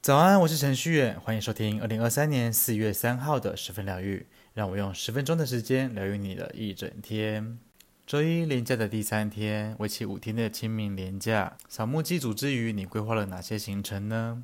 [0.00, 4.26] 早安，我是程序员，欢迎收听二零二三年四月三号的十分疗愈。
[4.52, 7.58] 让我用十分钟的时间疗愈你的一整天。
[8.04, 14.42] 周一连假的第三天，为期五天的清明连假，扫墓祭祖之余，你规划了哪些行程呢？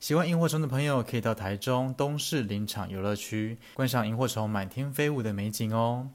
[0.00, 6.08] 喜欢萤火虫的朋友可以到台中东势林场游乐区观赏萤火虫满天飞舞的美景哦。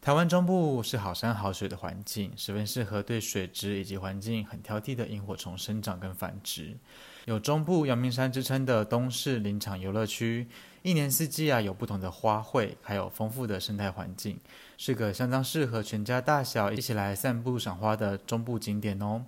[0.00, 6.76] 台湾中部是好山好水的环境，十分适合对水质以及环境很挑剔的萤火虫生长跟繁殖。
[7.24, 10.46] 有中部阳明山之称的东势林场游乐区，
[10.82, 14.38] 一年四季啊有不同的花卉，还有丰富的生态环境，
[14.78, 19.24] 是个相当适合全家大小一起来散步赏花的中部景点哦。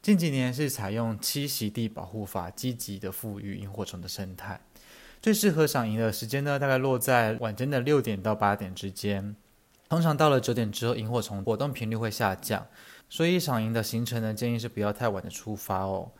[0.00, 4.60] 近几年是采用栖息地保护法，积极的赋予萤火虫的生态。
[5.20, 9.34] 最适合赏萤的时间呢，大概落在晚间的六点到八点之间。
[9.92, 12.66] 通常到了九点之后，萤火虫活动频率会下降，
[13.10, 16.10] 所以赏萤的行程呢，建议是不要太晚的出发哦。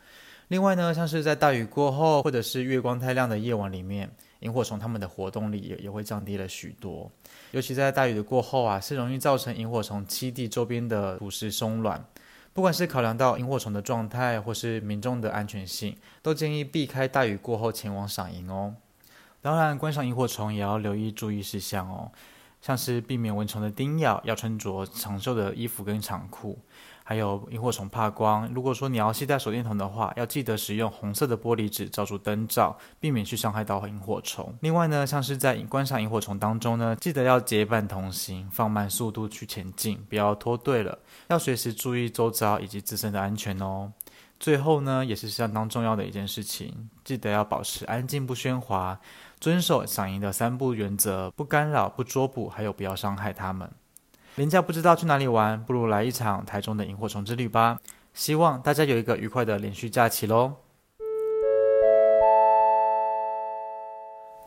[0.49, 4.07] 另外呢，像是在大雨过后，或者是月光太亮的夜晚里面，
[4.41, 7.11] 萤火虫它们的活动力也也会降低了许多。
[7.49, 12.05] 尤其在大雨的过后啊，是容易造成萤火虫栖地周边的土石松软。
[12.53, 18.75] 不管是考量到萤火虫的状态，或是民众的安全性，都建议避开大雨过后前往赏萤哦。
[19.41, 22.11] 当然，观赏萤火虫也要留意注意事项哦。
[22.65, 26.57] 像是避免蚊虫的叮咬，要穿着长袖的衣服跟长裤。
[27.03, 34.55] 还有萤火虫怕光，如果说你要携带手电筒的话，要记得使用红色的玻璃纸罩住灯罩，避免去伤害到萤火虫。
[34.61, 40.97] 另外呢，像是在观赏萤火虫当中呢，记得要结伴同行，放慢速度去前进，不要脱队了。
[41.27, 43.91] 要随时注意周遭以及自身的安全哦。
[44.43, 48.99] 最后呢，也是相当重要的一件事情，记得要保持安静不喧哗。
[49.39, 53.71] 遵守赏萤的三不原则：不干扰、不捉捕，还有不要伤害它们。
[54.35, 57.79] 连假不知道去哪里玩，不如来一场台中的萤火虫之旅吧。
[58.13, 60.55] 希望大家有一个愉快的连续假期喽。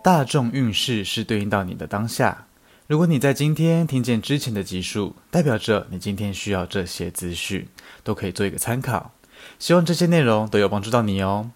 [0.05, 2.49] 大众运势是对应到你的当下。
[2.87, 7.67] 如果你在今天听见之前的集数，代表着你今天需要这些资讯，
[8.05, 9.11] 都可以做一个参考。
[9.59, 11.51] 希望这些内容都有帮助到你哦。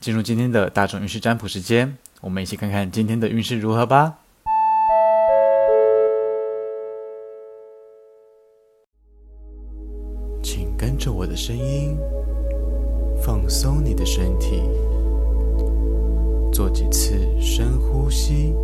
[0.00, 1.96] 进入今天的大众运势占卜时间。
[2.22, 4.18] 我们一起看看今天的运势如何吧。
[10.42, 11.96] 请跟着我的声音，
[13.22, 14.62] 放松你的身体，
[16.52, 18.54] 做几次深呼吸，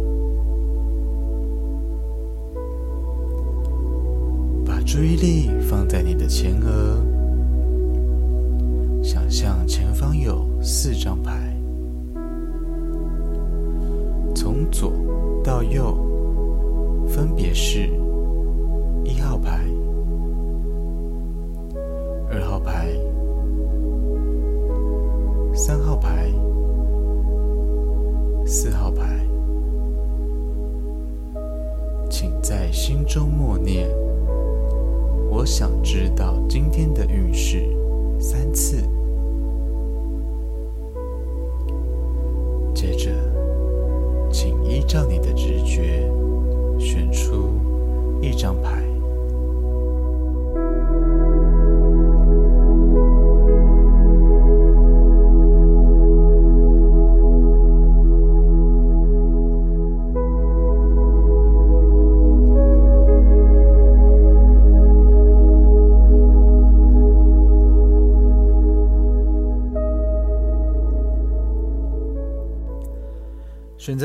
[4.67, 7.06] 把注意力放在你的前额，
[9.39, 11.55] 向前方有四张牌。
[14.35, 14.91] 从左
[15.45, 15.95] 到右，
[17.07, 17.91] 分别是
[19.05, 19.61] 一号牌、
[22.31, 22.89] 二号牌、
[25.53, 26.33] 三号牌、
[28.47, 29.21] 四号牌。
[32.09, 33.87] 请在心中默念
[35.29, 37.69] ：“我想知道今天的运势。”
[38.19, 38.96] 三次。
[44.97, 46.11] 让你的直觉，
[46.79, 47.61] 选出
[48.23, 48.76] 一张牌。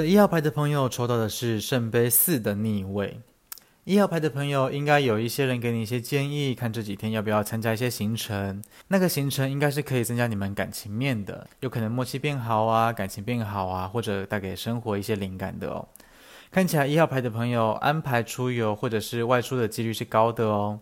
[0.06, 3.19] 一号牌的朋友抽到的是圣杯四的逆位。
[3.84, 8.62] 一号牌的朋友应该有一些人给你一些建议，看这几天要不要参加一些行程。
[8.88, 15.88] 那个行程应该是可以增加你们感情面的，有可能默契变好啊，感情变好啊，或者带给生活一些灵感的哦。
[16.51, 20.79] 看起来一号牌的朋友安排出游或者是外出的几率是高的哦。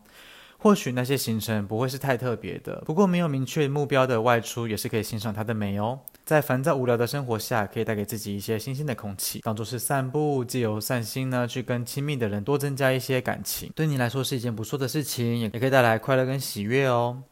[0.57, 6.00] 或许那些行程不会是太特别的，不过没有明确目标的外出也是可以欣赏它的美哦。
[6.30, 17.24] 在烦躁无聊的生活下，可以带给自己一些新鲜的空气，当做是散步，借由散心呢，去跟亲密的人多增加一些感情，对你来说是一件不错的事情，也可以带来快乐跟喜悦哦。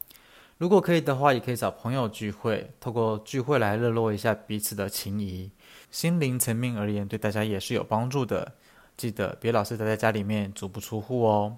[0.57, 5.51] 如果可以的话，也可以找朋友聚会，透过聚会来热络一下彼此的情谊，
[5.91, 8.53] 心灵层面而言，对大家也是有帮助的。
[8.97, 11.57] 记得别老是待在家里面，足不出户哦。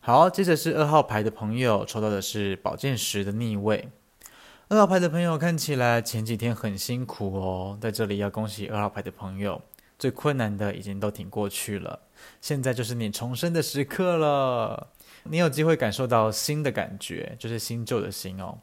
[0.00, 3.88] 好，接着是二号牌的朋友抽到的是宝剑十的逆位。
[4.72, 9.60] 二号牌的朋友看起来前几天很辛苦哦，在这里要恭喜二号牌的朋友，
[9.98, 12.00] 最困难的已经都挺过去了，
[12.40, 14.88] 现在就是你重生的时刻了。
[15.24, 18.56] 你有机会感受到新的感觉，就是新旧的新哦。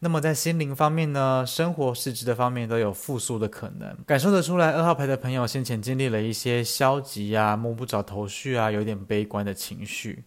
[0.00, 4.72] 那么在心灵方面呢，生活实质的方面都有复苏的可能，感受得出来。
[4.72, 10.24] 二号牌的朋友先前经历了一些消极啊、摸不着头绪啊、有点悲观的情绪，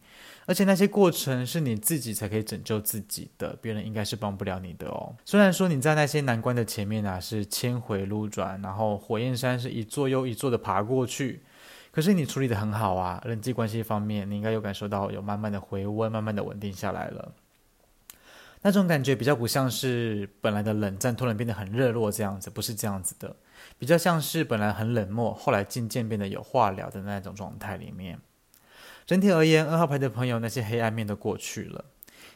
[0.50, 5.16] 而且那些过程是你自己才可以拯救自己的，别人应该是帮不了你的哦。
[5.24, 11.44] 虽然说你在那些难关的前面啊是千回路转，然后火焰山是一座又一座的爬过去，
[11.92, 13.22] 可是你处理得很好啊。
[13.28, 17.32] 人际关系方面，你应该有感受到有慢慢的回温，慢慢的稳定下来了。
[18.64, 23.36] 那种感觉比较不像是本来的冷战突然变得很热络这样子，不是这样子的，
[23.78, 28.20] 比较像是本来很冷漠，后来渐渐变得有话聊的那种状态里面。
[29.10, 31.84] 整体而言，二号牌的朋友那些黑暗面都过去了，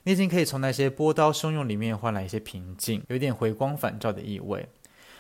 [0.06, 4.68] 你已经可以从那些波涛汹涌里面换来一些平静，有点回光返照的意味。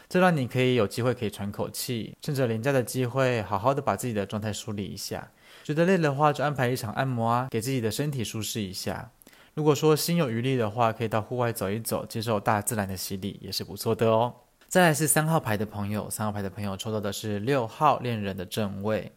[0.09, 5.29] 这让你可以有机会可以喘口气，趁着廉价的机会，好好的把自己的状态梳理一下。
[5.63, 9.11] 觉得累的话，就安排一场按摩啊，给自己的身体舒适一下。
[9.53, 14.33] 如果说心有余力的话，可以到户外走一走，接受大自然的洗礼，也是不错的哦。
[14.67, 19.11] 再来是三号牌的朋友，三号牌的朋友抽到的是六号恋人的正位。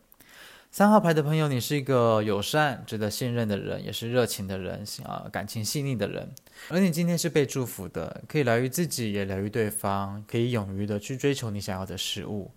[0.76, 6.31] 三号牌的朋友，你是一个友善、值得信任的人，也是热情的人，啊，感情细腻的人。
[6.69, 12.50] 而你今天是被祝福的，可以疗愈自己，也疗愈对方，可以勇于的去追求你想要的事物。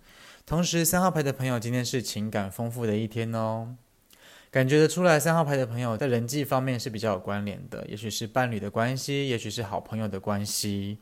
[0.44, 3.74] 同时，三号牌的朋友，今天是情感丰富的一天哦。
[4.50, 10.98] 感觉得出来，三号牌的朋友在人际方面是比较有关联的，也许是伴侣的关系，也许是好朋友的关系。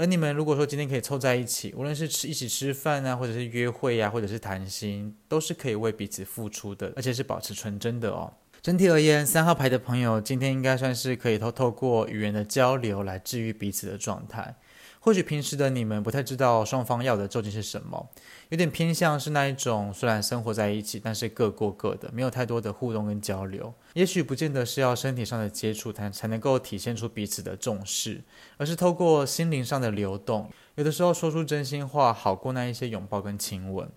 [0.00, 8.32] 而你们如果说今天可以凑在一起，无论是吃一起吃饭啊，或者是约会呀、啊，或者是谈心，都是可以为彼此付出的，而且是保持纯真的哦。
[8.62, 14.54] 整体而言，三号牌的朋友今天应该算是可以透透过语言的交流来治愈彼此的状态。
[15.02, 18.10] 或许平时的你们不太知道双方要的究竟是什么，
[18.50, 23.72] 有点偏向是那一种，虽然生活在一起，但是各过各的，没有太多的互动跟交流。
[23.94, 28.22] 也许不见得是要身体上的接触才才能够体现出彼此的重视，
[28.58, 30.50] 而是透过心灵上的流动。
[30.74, 33.88] 有的时候说出真心话，好过那一些拥抱跟亲吻。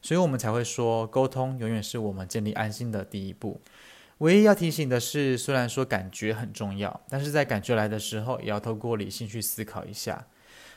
[0.00, 3.60] 所以我们才会说，沟通永远是我们建立安心的第一步。
[4.18, 10.26] 唯一要提醒的是，虽然说感觉很重要，但是在感觉来的时候，也要透过理性去思考一下。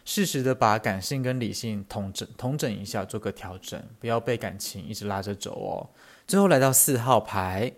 [0.09, 5.87] 适时的把感性跟理性统整统整一下，做个调整，不要被感情一直拉着走哦。
[6.25, 7.71] 最后来到四号牌，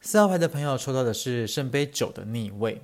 [0.00, 2.80] 四号牌的朋友抽到的是圣杯九的逆位。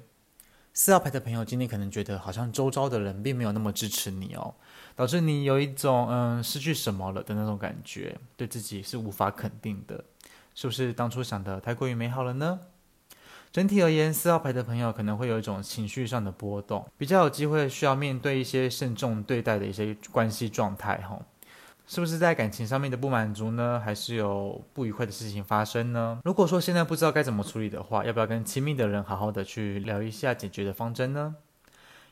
[0.75, 4.55] 四号牌的朋友今天可能觉得好像周遭的人并没有那么支持你哦，
[4.95, 10.05] 导致你有一种嗯失去什么了的那种感觉，对自己是无法肯定的，
[10.55, 12.61] 是不是当初想的太过于美好了呢？
[13.53, 21.21] 整体而言，四号牌的朋友可能会有一种情绪上的波动，比较有机会需要面对一些慎重对待的一些关系状态，吼，
[21.85, 23.83] 是不是在感情上面的不满足呢？
[23.85, 26.21] 还是有不愉快的事情发生呢？
[26.23, 31.35] 如果说现在不知道该怎么处理的话，要不要跟亲密的人好好的去聊一下解决的方针呢？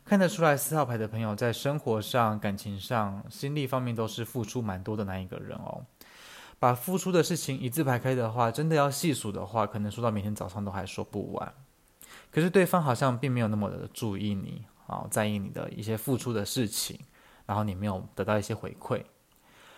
[0.05, 5.85] 看得出来，四号牌的朋友在生活上、感情上、心力方面都是付出蛮多的那一个人哦。
[6.59, 11.55] 把付出的事情一字排开的话，真的要细数的话，可能说到明天早上都还说不完。
[12.31, 16.99] 可是对方好像并没有那么的注意你啊，在意你的一些付出的事情，
[17.47, 19.03] 然后你没有得到一些回馈。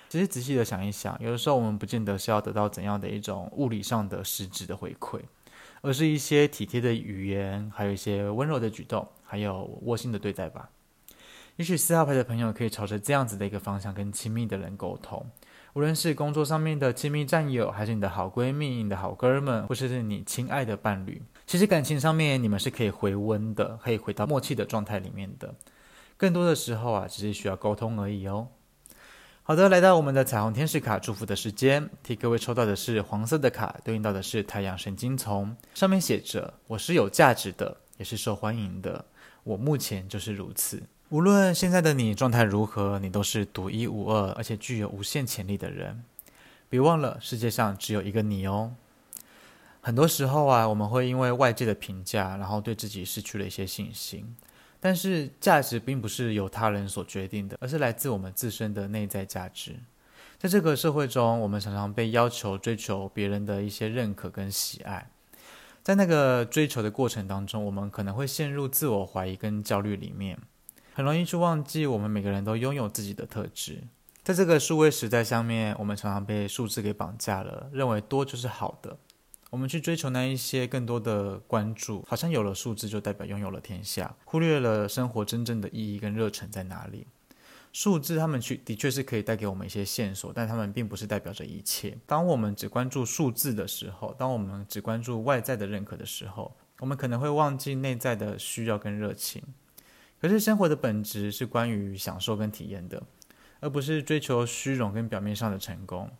[0.08, 5.20] 其实仔细的想一想，有的时候我们不见得是要得到怎样的一种物理上的实质的回馈，
[5.82, 10.70] 而是一些体贴的语言，还有一些温柔的举动，还有窝心的对待吧。
[11.56, 15.24] 也许四号牌的朋友可以朝着这样子的一个方向跟亲密的人沟通。
[15.74, 25.54] 无论是工作上面的亲密战友，还是你的好闺蜜、你的好哥们，或者是你亲爱的伴侣，其实感情上面你们是可以回温的，可以回到默契的状态里面的。
[26.16, 28.48] 更多的时候啊，只是需要沟通而已哦。
[29.44, 39.04] 好的，来到我们的彩虹天使卡祝福的时间，替各位抽到的是黄色的卡，对应到的是太阳神经丛，上面写着：“我是有价值的，也是受欢迎的，
[39.44, 46.04] 我目前就是如此。”无论现在的你状态如何，你都是独一无二，而且具有无限潜力的人。
[46.68, 48.72] 别忘了，世界上只有一个你哦。
[49.80, 54.36] 很多时候啊，我们会因为外界的评价，然后对自己失去了一些信心。
[54.78, 59.74] 但是，价值并不是由他人所决定的，而是来自我们自身的内在价值。
[60.38, 65.10] 在这个社会中，我们常常被要求追求别人的一些认可跟喜爱。
[65.82, 70.38] 在那个追求的过程当中，我们可能会陷入自我怀疑跟焦虑里面。
[71.00, 73.82] 很容易去忘记，我们每个人都拥有自己的特质。
[74.22, 78.98] 在这个数位时代上面，我们常常被数字给绑架了，认为多就是好的。
[79.48, 87.06] 我们去追求那一些更多的关注，好像有了数字就代表拥有了天下，忽略了生活真正的意义跟热忱在哪里。
[87.72, 91.96] 数字他们去的确是可以带给我们一些线索，但他们并不是代表着一切。
[92.04, 99.42] 当我们只关注数字的时候，当我们只关注外在的认可的时候，我们可能会忘记内在的需要跟热情。
[100.20, 103.02] 可是生活的本质是关于享受跟体验的，
[103.60, 106.10] 而不是追求虚荣跟表面上的成功。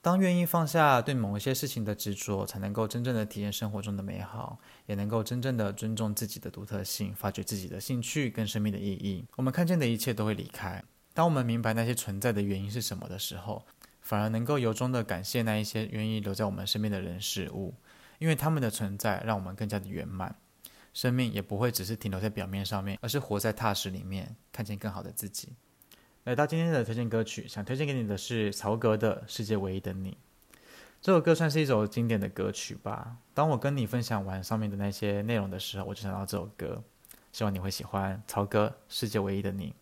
[0.00, 9.24] 当愿意放下对某一些事情的执着，才能够真正的体验生活中的美好，也能够真正的尊重自己的独特性，发掘自己的兴趣跟生命的意义。
[9.36, 10.82] 我们看见的一切都会离开。
[11.12, 13.66] 当我们明白那些存在的原因是什么的时候，
[14.00, 17.74] 反而能够由衷的感谢那一些愿意留在我们身边的人事物，
[18.20, 20.36] 因为他们的存在让我们更加的圆满，
[20.98, 25.52] 生命也不会只是停留在表面上面，而是活在踏实里面，看见更好的自己。
[26.24, 30.10] 来到今天的推荐歌曲，想推荐给你的是曹格的《世界唯一的你》。
[31.00, 33.16] 这首歌算是一首经典的歌曲吧。
[33.32, 36.82] 当我跟你分享完上面的那些内容的时候，我就想到这首歌，
[37.30, 39.72] 希望你会喜欢曹格《世界唯一的你》。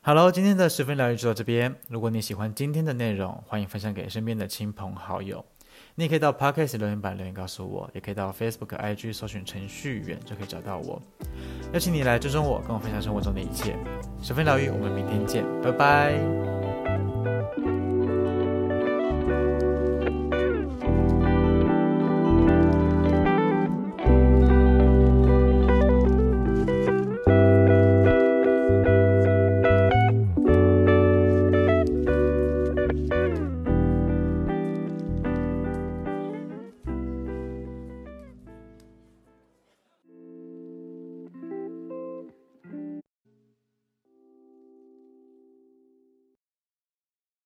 [0.00, 1.74] 好喽，今天的十分疗愈就到这边。
[1.88, 5.44] 如果你喜欢今天的内容，欢迎分享给身边的亲朋好友。
[5.94, 11.00] 你也可以到 Podcast 留言板留言告诉我，也可以到 Facebook、IG 搜寻程序员就可以找到我。
[11.72, 13.76] 邀请你来追踪我，跟我分享生活中的一切。
[14.22, 16.49] 十分疗愈，我们明天见，拜拜。